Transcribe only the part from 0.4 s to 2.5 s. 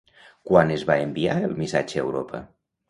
Quan es va enviar el missatge a Europa?